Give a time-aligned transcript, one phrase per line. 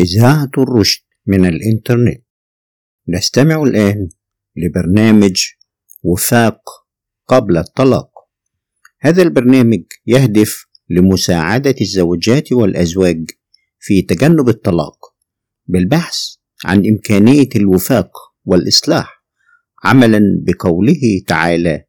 [0.00, 2.22] إذاعة الرشد من الإنترنت.
[3.08, 4.08] نستمع الآن
[4.56, 5.46] لبرنامج
[6.02, 6.60] وفاق
[7.28, 8.10] قبل الطلاق.
[9.00, 13.30] هذا البرنامج يهدف لمساعدة الزوجات والأزواج
[13.78, 14.96] في تجنب الطلاق
[15.66, 16.16] بالبحث
[16.64, 18.10] عن إمكانية الوفاق
[18.44, 19.24] والإصلاح
[19.84, 21.84] عملا بقوله تعالى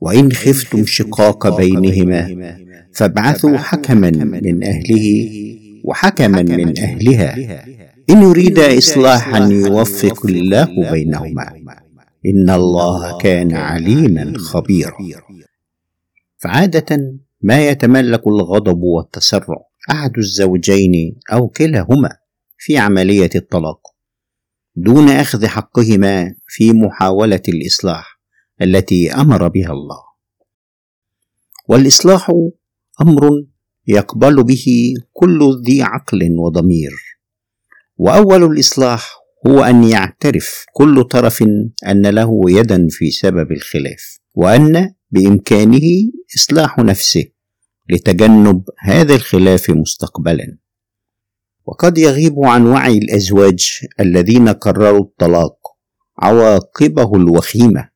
[0.00, 2.36] وإن خفتم شقاق بينهما
[2.94, 5.30] فابعثوا حكما من أهله
[5.86, 7.34] وحكما من أهلها.
[8.10, 11.46] إن يريد إصلاحا يوفق الله بينهما.
[12.26, 14.96] إن الله كان عليما خبيرا.
[16.38, 19.58] فعادة ما يتملك الغضب والتسرع
[19.90, 22.10] أحد الزوجين أو كلاهما
[22.58, 23.80] في عملية الطلاق.
[24.76, 28.20] دون أخذ حقهما في محاولة الإصلاح
[28.62, 30.02] التي أمر بها الله.
[31.68, 32.32] والإصلاح
[33.00, 33.30] أمر
[33.88, 34.66] يقبل به
[35.12, 36.90] كل ذي عقل وضمير.
[37.96, 41.44] وأول الإصلاح هو أن يعترف كل طرف
[41.86, 47.24] أن له يدا في سبب الخلاف وأن بإمكانه إصلاح نفسه
[47.90, 50.58] لتجنب هذا الخلاف مستقبلا.
[51.66, 55.58] وقد يغيب عن وعي الأزواج الذين قرروا الطلاق
[56.18, 57.88] عواقبه الوخيمة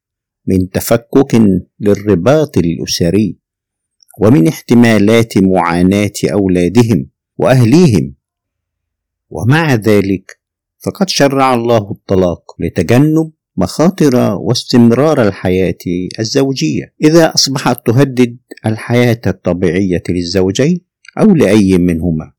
[0.46, 1.42] من تفكك
[1.80, 3.39] للرباط الأسري.
[4.20, 8.14] ومن احتمالات معاناة أولادهم وأهليهم.
[9.30, 10.40] ومع ذلك
[10.78, 15.78] فقد شرع الله الطلاق لتجنب مخاطر واستمرار الحياة
[16.18, 16.94] الزوجية.
[17.04, 20.80] إذا أصبحت تهدد الحياة الطبيعية للزوجين
[21.20, 22.32] أو لأي منهما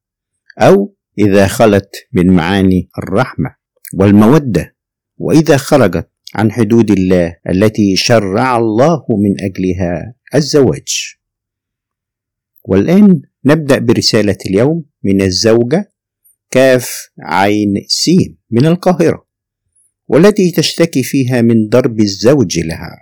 [0.60, 3.56] أو إذا خلت من معاني الرحمة
[3.94, 4.76] والمودة
[5.18, 11.21] وإذا خرجت عن حدود الله التي شرع الله من أجلها الزواج.
[12.64, 15.92] والآن نبدأ برسالة اليوم من الزوجة
[16.52, 19.26] كاف عين سين من القاهرة
[20.08, 22.98] والتي تشتكي فيها من ضرب الزوج لها.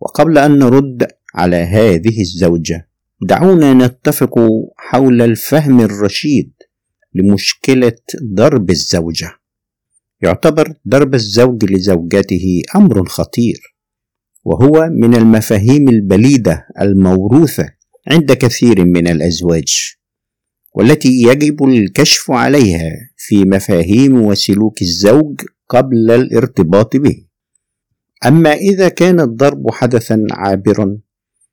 [0.00, 2.88] وقبل أن نرد على هذه الزوجة
[3.22, 4.34] دعونا نتفق
[4.76, 6.52] حول الفهم الرشيد
[7.14, 7.96] لمشكلة
[8.34, 9.30] ضرب الزوجة.
[10.22, 13.76] يعتبر ضرب الزوج لزوجته أمر خطير
[14.44, 17.79] وهو من المفاهيم البليدة الموروثة
[18.10, 19.96] عند كثير من الأزواج
[20.74, 27.26] والتي يجب الكشف عليها في مفاهيم وسلوك الزوج قبل الارتباط به.
[28.26, 30.98] أما إذا كان الضرب حدثا عابرا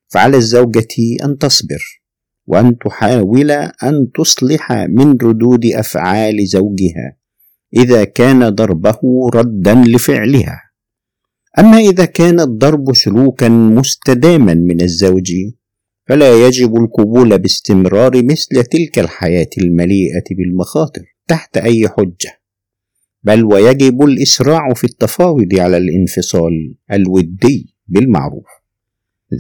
[0.07, 2.01] فعلى الزوجة أن تصبر
[2.47, 7.17] وأن تحاول أن تصلح من ردود أفعال زوجها
[7.73, 9.00] إذا كان ضربه
[9.34, 10.62] ردا لفعلها.
[11.59, 15.31] أما إذا كان الضرب سلوكا مستداما من الزوج
[16.09, 22.41] فلا يجب القبول باستمرار مثل تلك الحياة المليئة بالمخاطر تحت أي حجة
[23.23, 28.46] بل ويجب الإسراع في التفاوض على الانفصال الودي بالمعروف.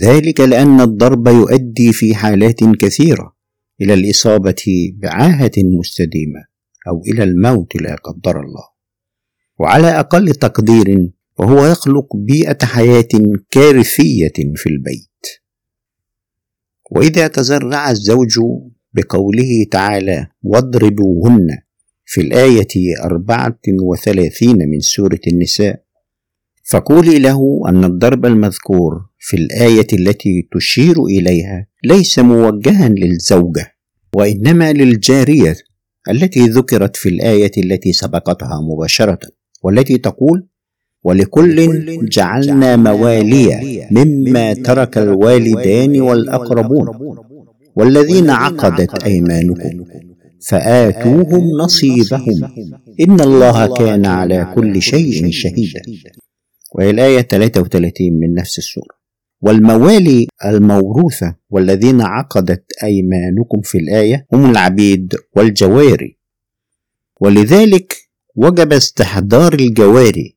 [0.03, 3.35] ذلك لأن الضرب يؤدي في حالات كثيرة
[3.81, 6.39] إلى الإصابة بعاهة مستديمة
[6.87, 8.67] أو إلى الموت لا قدر الله.
[9.59, 13.09] وعلى أقل تقدير فهو يخلق بيئة حياة
[13.51, 15.46] كارثية في البيت.
[16.91, 18.39] وإذا تزرع الزوج
[18.93, 21.47] بقوله تعالى واضربوهن
[22.05, 25.83] في الآية أربعة وثلاثين من سورة النساء
[26.69, 33.75] فقولي له أن الضرب المذكور في الآية التي تشير إليها ليس موجها للزوجة
[34.15, 35.55] وإنما للجارية
[36.09, 39.19] التي ذكرت في الآية التي سبقتها مباشرة
[39.63, 40.47] والتي تقول
[41.07, 41.57] ولكل
[42.09, 43.47] جعلنا موالي
[43.91, 46.87] مما ترك الوالدان والأقربون.
[47.75, 49.85] والذين عقدت أيمانكم
[50.47, 52.39] فآتوهم نصيبهم.
[52.99, 55.81] إن الله كان على كل شيء شهيدا.
[56.75, 58.97] وهي الآية 33 من نفس السورة.
[59.41, 66.17] والموالي الموروثة والذين عقدت أيمانكم في الآية هم العبيد والجواري.
[67.21, 67.97] ولذلك
[68.35, 70.36] وجب استحضار الجواري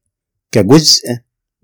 [0.53, 1.03] كجزء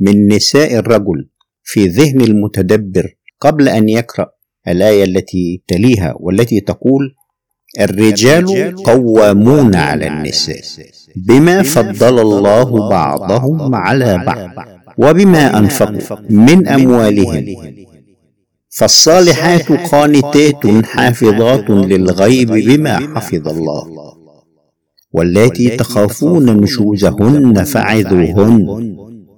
[0.01, 1.29] من نساء الرجل
[1.63, 4.27] في ذهن المتدبر قبل أن يقرأ
[4.69, 7.15] الآية التي تليها والتي تقول
[7.81, 10.61] الرجال قوامون على النساء
[11.17, 14.67] بما فضل الله بعضهم على بعض.
[14.99, 17.57] وبما أنفقوا من أموالهم.
[18.69, 24.16] فالصالحات قانتات حافظات للغيب بما حفظ الله.
[25.17, 28.61] واللاتي تخافون نشوزهن فعذوهن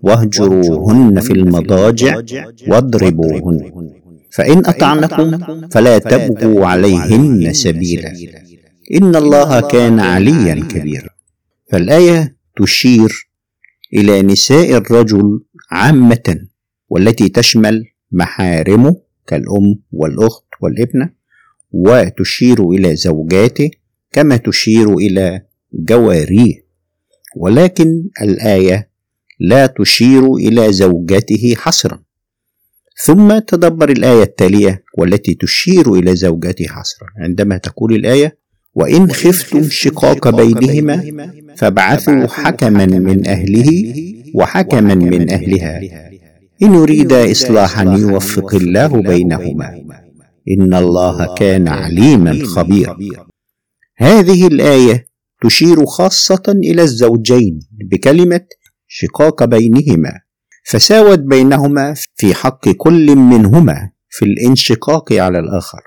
[0.02, 2.22] واهجروهن في المضاجع
[2.68, 3.58] واضربوهن.
[4.30, 5.38] فإن أطعنكم
[5.70, 8.12] فلا تبغوا عليهن سبيلا.
[8.94, 11.08] إن الله كان عليا كبيرا.
[11.70, 13.28] فالآية تشير
[13.94, 15.40] إلى نساء الرجل
[15.70, 16.28] عامة
[16.88, 18.96] والتي تشمل محارمه
[19.26, 21.10] كالأم والأخت والابنة
[21.72, 23.70] وتشير إلى زوجاته
[24.12, 26.68] كما تشير إلى جواريه
[27.36, 28.90] ولكن الآية
[29.40, 32.02] لا تشير إلى زوجته حصرا.
[33.04, 37.08] ثم تدبر الآية التالية والتي تشير إلى زوجته حصرا.
[37.18, 38.38] عندما تقول الآية
[38.74, 41.04] وإن خفتم شقاق بينهما
[41.56, 43.94] فابعثوا حكما من أهله
[44.34, 45.80] وحكما من أهلها.
[46.62, 49.84] إن يريد إصلاحا يوفق الله بينهما.
[50.50, 52.98] إن الله كان عليما خبيرا.
[53.96, 55.07] هذه الآية
[55.42, 58.46] تشير خاصة إلى الزوجين بكلمة
[58.86, 60.12] شقاق بينهما
[60.64, 65.82] فساوت بينهما في حق كل منهما في الانشقاق على الآخر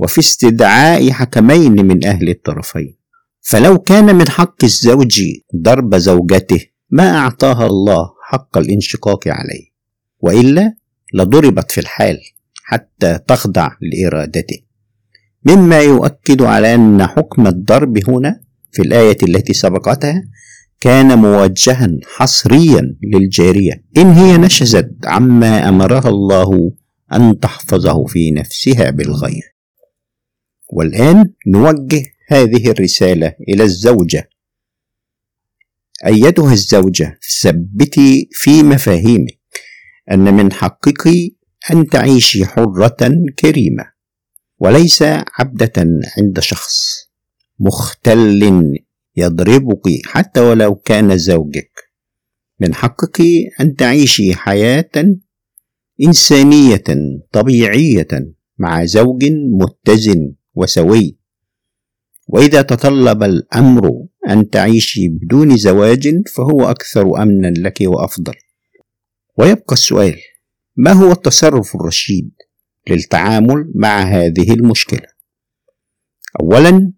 [0.00, 2.98] وفي استدعاء حكمين من أهل الطرفين.
[3.40, 5.20] فلو كان من حق الزوج
[5.56, 6.60] ضرب زوجته
[6.90, 9.68] ما أعطاها الله حق الانشقاق عليه
[10.20, 10.74] وإلا
[11.14, 12.18] لضربت في الحال
[12.64, 14.60] حتى تخضع لإرادته.
[15.44, 18.40] مما يؤكد على أن حكم الضرب هنا
[18.72, 20.22] في الآية التي سبقتها
[20.80, 23.84] كان موجها حصريا للجارية.
[23.96, 26.72] إن هي نشزت عما أمرها الله
[27.12, 29.54] أن تحفظه في نفسها بالغير
[30.68, 34.30] والآن نوجه هذه الرسالة إلى الزوجة.
[36.06, 39.38] أيتها الزوجة ثبتي في مفاهيمك
[40.10, 41.08] أن من حقك
[41.70, 43.84] أن تعيشي حرة كريمة
[44.58, 45.02] وليس
[45.38, 45.72] عبدة
[46.18, 47.07] عند شخص.
[47.60, 48.74] مختل
[49.16, 51.70] يضربك حتى ولو كان زوجك.
[52.60, 53.22] من حقك
[53.60, 54.90] أن تعيشي حياة
[56.02, 56.84] إنسانية
[57.32, 58.08] طبيعية
[58.58, 59.24] مع زوج
[59.60, 61.18] متزن وسوي.
[62.28, 63.90] وإذا تطلب الأمر
[64.28, 68.34] أن تعيشي بدون زواج فهو أكثر أمنا لك وأفضل.
[69.38, 70.16] ويبقى السؤال
[70.76, 72.30] ما هو التصرف الرشيد
[72.90, 75.08] للتعامل مع هذه المشكلة؟
[76.40, 76.92] اولا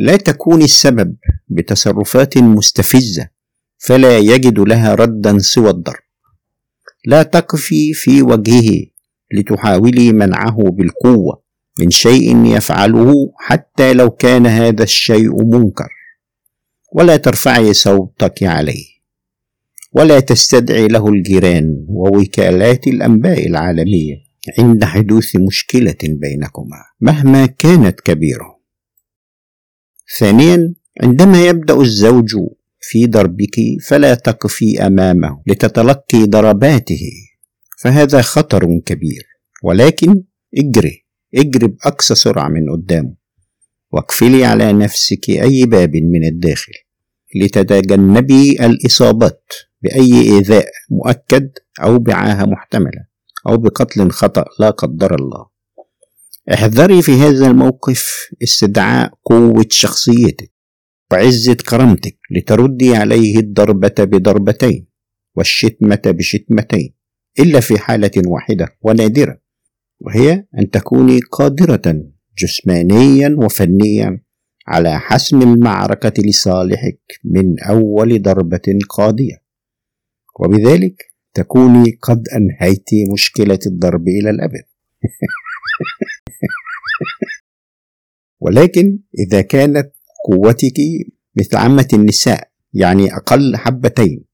[0.00, 1.16] لا تكوني السبب
[1.48, 3.28] بتصرفات مستفزة
[3.78, 6.02] فلا يجد لها ردا سوى الضرب.
[7.06, 8.86] لا تقفي في وجهه
[9.32, 11.42] لتحاولي منعه بالقوة
[11.80, 15.88] من شيء يفعله حتى لو كان هذا الشيء منكر.
[16.92, 18.84] ولا ترفعي صوتك عليه.
[19.92, 24.14] ولا تستدعي له الجيران ووكالات الأنباء العالمية
[24.58, 28.57] عند حدوث مشكلة بينكما مهما كانت كبيرة.
[30.16, 32.36] ثانيا عندما يبدأ الزوج
[32.80, 33.56] في ضربك
[33.86, 37.10] فلا تقفي أمامه لتتلقي ضرباته
[37.78, 39.26] فهذا خطر كبير.
[39.62, 40.22] ولكن
[40.58, 43.14] اجري اجري بأقصى سرعة من قدامه
[43.92, 46.72] واقفلي على نفسك أي باب من الداخل.
[47.34, 49.52] لتتجنبي الإصابات
[49.82, 51.50] بأي إيذاء مؤكد
[51.82, 53.06] أو بعاهة محتملة
[53.48, 55.57] أو بقتل خطأ لا قدر الله.
[56.54, 60.52] احذري في هذا الموقف استدعاء قوة شخصيتك
[61.12, 64.86] وعزة كرامتك لتردي عليه الضربة بضربتين
[65.36, 66.94] والشتمة بشتمتين
[67.38, 69.40] إلا في حالة واحدة ونادرة
[70.00, 72.04] وهي أن تكوني قادرة
[72.38, 74.22] جسمانيا وفنيا
[74.66, 79.42] على حسم المعركة لصالحك من أول ضربة قاضية
[80.40, 84.64] وبذلك تكوني قد أنهيت مشكلة الضرب إلى الأبد.
[88.40, 89.92] ولكن إذا كانت
[90.24, 90.74] قوتك
[91.36, 94.24] مثل عامة النساء يعني أقل حبتين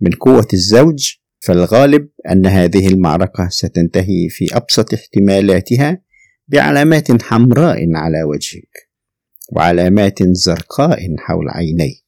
[0.00, 6.02] من قوة الزوج فالغالب أن هذه المعركة ستنتهي في أبسط احتمالاتها
[6.48, 8.86] بعلامات حمراء على وجهك
[9.52, 12.04] وعلامات زرقاء حول عينيك.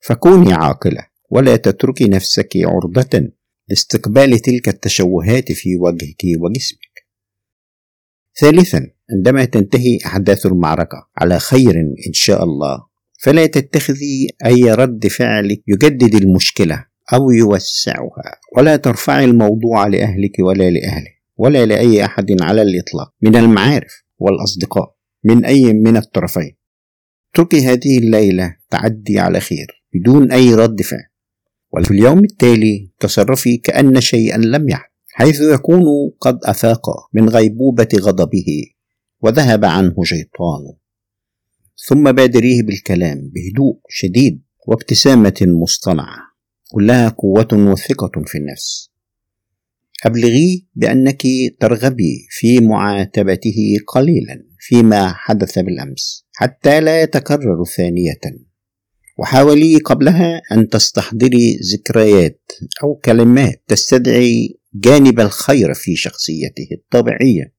[0.00, 3.28] فكوني عاقلة ولا تتركي نفسك عرضة
[3.68, 6.83] لاستقبال تلك التشوهات في وجهك وجسمك.
[8.40, 12.86] ثالثا عندما تنتهي أحداث المعركة على خير إن شاء الله
[13.20, 21.14] فلا تتخذي أي رد فعل يجدد المشكلة أو يوسعها ولا ترفعي الموضوع لأهلك ولا لأهله
[21.36, 26.56] ولا لأي أحد على الإطلاق من المعارف والأصدقاء من أي من الطرفين.
[27.34, 31.04] اتركي هذه الليلة تعدي على خير بدون أي رد فعل.
[31.72, 35.82] وفي اليوم التالي تصرفي كأن شيئا لم يحدث حيث يكون
[36.20, 38.64] قد أفاق من غيبوبة غضبه
[39.20, 40.76] وذهب عنه شيطانه
[41.88, 46.16] ثم بادريه بالكلام بهدوء شديد وابتسامة مصطنعة
[46.70, 48.90] كلها قوة وثقة في النفس.
[50.04, 51.22] أبلغيه بأنك
[51.60, 58.20] ترغبي في معاتبته قليلا فيما حدث بالأمس حتى لا يتكرر ثانية.
[59.18, 62.52] وحاولي قبلها أن تستحضري ذكريات
[62.82, 67.54] أو كلمات تستدعي جانب الخير في شخصيته الطبيعية.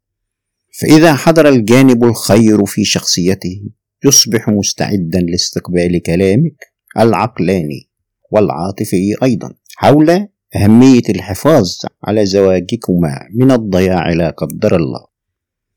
[0.79, 3.61] فإذا حضر الجانب الخير في شخصيته
[4.05, 7.89] يصبح مستعدا لاستقبال كلامك العقلاني
[8.31, 9.53] والعاطفي أيضا.
[9.75, 11.71] حول أهمية الحفاظ
[12.03, 15.05] على زواجكما من الضياع لا قدر الله.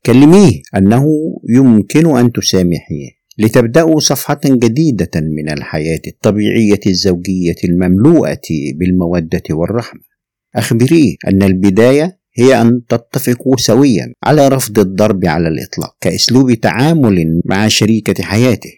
[0.05, 1.05] كلميه أنه
[1.49, 8.41] يمكن أن تسامحيه لتبدأوا صفحة جديدة من الحياة الطبيعية الزوجية المملوءة
[8.75, 10.08] بالمودة والرحمة.
[10.55, 17.67] اخبريه أن البداية هي أن تتفقوا سويا على رفض الضرب على الإطلاق كأسلوب تعامل مع
[17.67, 18.71] شريكة حياته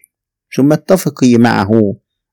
[0.55, 1.71] ثم اتفقي معه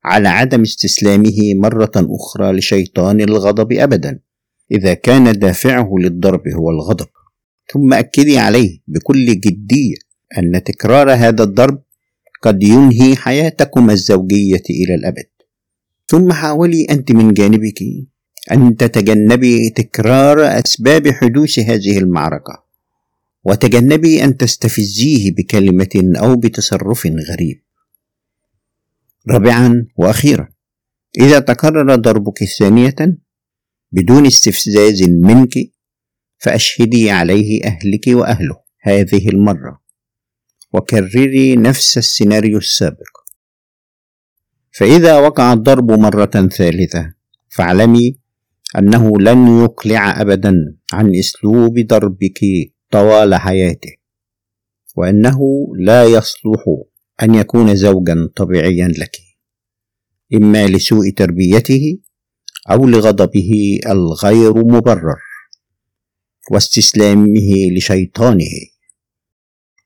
[0.05, 4.21] على عدم استسلامه مرة أخرى لشيطان الغضب ابدا
[4.73, 7.07] إذا كان دافعه للضرب هو الغضب.
[7.73, 9.97] ثم أكدي عليه بكل جدية
[10.39, 11.83] أن تكرار هذا الضرب
[12.43, 15.29] قد ينهي حياتكما الزوجية إلى الأبد.
[16.07, 17.83] ثم حاولي أنت من جانبك
[18.53, 22.65] أن تتجنبي تكرار أسباب حدوث هذه المعركة
[23.45, 27.63] وتجنبي أن تستفزيه بكلمة أو بتصرف غريب.
[29.31, 30.49] رابعا وأخيرا
[31.21, 33.19] إذا تكرر ضربك ثانية
[33.93, 35.55] بدون استفزاز منك
[36.39, 39.81] فأشهدي عليه أهلك وأهله هذه المرة
[40.73, 43.19] وكرري نفس السيناريو السابق.
[44.73, 47.15] فإذا وقع الضرب مرة ثالثة
[47.49, 48.19] فاعلمي
[48.77, 50.55] أنه لن يقلع ابدا
[50.93, 52.41] عن أسلوب ضربك
[52.91, 53.93] طوال حياته
[54.97, 55.39] وأنه
[55.79, 56.65] لا يصلح
[57.23, 59.17] أن يكون زوجا طبيعيا لك
[60.35, 61.99] إما لسوء تربيته
[62.71, 65.19] أو لغضبه الغير مبرر
[66.51, 68.55] واستسلامه لشيطانه.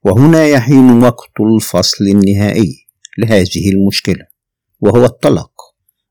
[0.04, 2.86] وهنا يحين وقت الفصل النهائي
[3.18, 4.26] لهذه المشكلة
[4.80, 5.51] وهو الطلاق.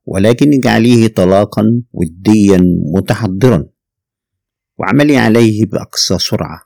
[0.05, 2.61] ولكن اجعليه طلاقا وديا
[2.95, 3.69] متحضرا
[4.77, 6.61] واعملي عليه بأقصى سرعة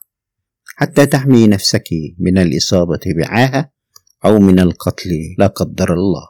[0.77, 1.89] حتى تحمي نفسك
[2.19, 3.71] من الإصابة بعاهة
[4.25, 6.27] أو من القتل لا قدر الله.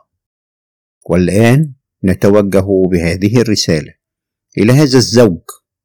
[1.10, 3.94] والآن نتوجه بهذه الرسالة
[4.58, 5.42] إلى هذا الزوج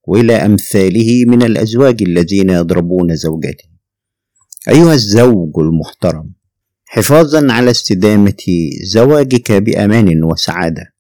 [0.07, 3.77] وإلى أمثاله من الأزواج الذين يضربون زوجاتهم
[4.69, 6.33] أيها الزوج المحترم
[6.85, 8.45] حفاظا على استدامة
[8.85, 11.00] زواجك بأمان وسعادة.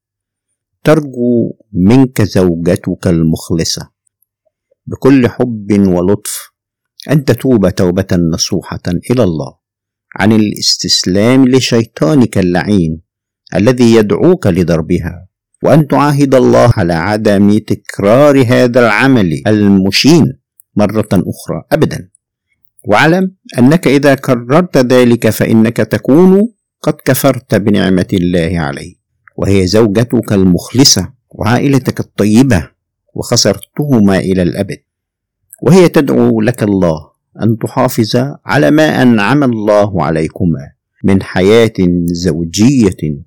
[0.84, 3.90] ترجو منك زوجتك المخلصة.
[4.86, 6.50] بكل حب ولطف
[7.10, 9.56] أن تتوب توبة نصوحة إلى الله
[10.16, 13.00] عن الاستسلام لشيطانك اللعين
[13.54, 15.28] الذي يدعوك لضربها
[15.64, 20.24] وأن تعاهد الله على عدم تكرار هذا العمل المشين
[20.76, 22.10] مرة أخرى ابدا.
[22.84, 28.99] واعلم أنك إذا كررت ذلك فإنك تكون قد كفرت بنعمة الله عليك.
[29.40, 32.70] وهي زوجتك المخلصة وعائلتك الطيبة
[33.14, 34.78] وخسرتهما إلى الأبد.
[35.62, 37.10] وهي تدعو لك الله
[37.42, 38.16] أن تحافظ
[38.46, 40.72] على ما أنعم الله عليكما
[41.04, 41.72] من حياة
[42.04, 43.22] زوجية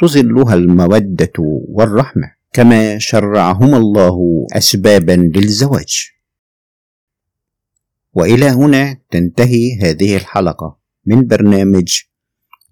[0.00, 1.32] تظلها المودة
[1.68, 6.10] والرحمة كما شرعهما الله اسبابا للزواج.
[8.14, 12.00] وإلى هنا تنتهي هذه الحلقة من برنامج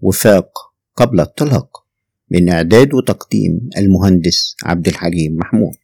[0.01, 0.51] وفاق
[0.97, 1.90] قبل الطلاق.
[2.31, 5.75] من إعداد وتقديم المهندس عبد الحليم محمود.